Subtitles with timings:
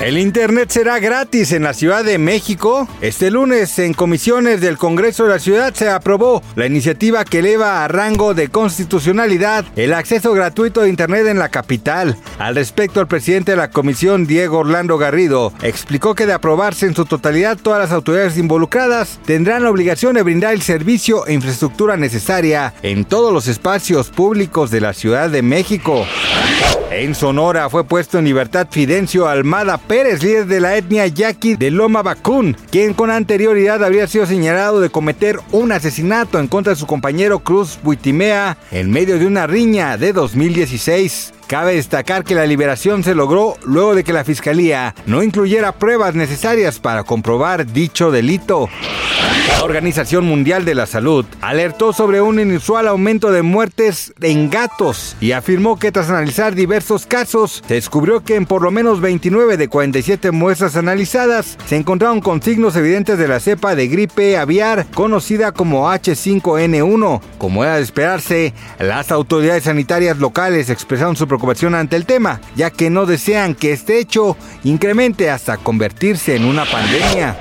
[0.00, 2.88] El Internet será gratis en la Ciudad de México.
[3.02, 7.84] Este lunes, en comisiones del Congreso de la Ciudad, se aprobó la iniciativa que eleva
[7.84, 12.16] a rango de constitucionalidad el acceso gratuito a Internet en la capital.
[12.38, 16.94] Al respecto, el presidente de la comisión, Diego Orlando Garrido, explicó que de aprobarse en
[16.94, 21.98] su totalidad, todas las autoridades involucradas tendrán la obligación de brindar el servicio e infraestructura
[21.98, 26.06] necesaria en todos los espacios públicos de la Ciudad de México.
[26.90, 31.70] En Sonora fue puesto en libertad Fidencio Almada Pérez, líder de la etnia yaqui de
[31.70, 36.78] Loma Bacún, quien con anterioridad habría sido señalado de cometer un asesinato en contra de
[36.78, 41.32] su compañero Cruz Buitimea en medio de una riña de 2016.
[41.46, 46.14] Cabe destacar que la liberación se logró luego de que la fiscalía no incluyera pruebas
[46.14, 48.68] necesarias para comprobar dicho delito.
[49.60, 55.18] La Organización Mundial de la Salud alertó sobre un inusual aumento de muertes en gatos
[55.20, 59.58] y afirmó que tras analizar diversos casos, se descubrió que en por lo menos 29
[59.58, 64.86] de 47 muestras analizadas se encontraron con signos evidentes de la cepa de gripe aviar
[64.94, 67.20] conocida como H5N1.
[67.36, 72.70] Como era de esperarse, las autoridades sanitarias locales expresaron su preocupación ante el tema, ya
[72.70, 77.36] que no desean que este hecho incremente hasta convertirse en una pandemia.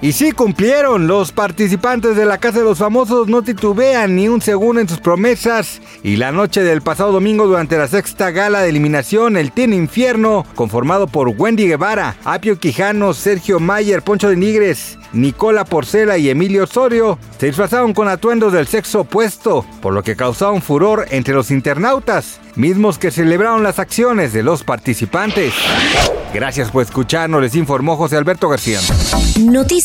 [0.00, 4.40] Y sí cumplieron, los participantes de la Casa de los Famosos no titubean ni un
[4.40, 8.68] segundo en sus promesas y la noche del pasado domingo durante la sexta gala de
[8.68, 14.98] eliminación El Team Infierno, conformado por Wendy Guevara, Apio Quijano, Sergio Mayer, Poncho de Nigres,
[15.12, 20.14] Nicola Porcela y Emilio Osorio, se disfrazaron con atuendos del sexo opuesto, por lo que
[20.14, 25.54] causaron furor entre los internautas, mismos que celebraron las acciones de los participantes.
[26.32, 28.80] Gracias por escucharnos, les informó José Alberto García.